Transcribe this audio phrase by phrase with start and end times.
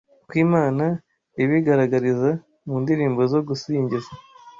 [0.27, 0.85] kw’Imana
[1.43, 2.29] ibigaragariza
[2.67, 4.11] mu ndirimbo zo gusingiza